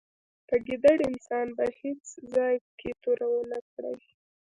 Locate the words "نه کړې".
3.51-3.95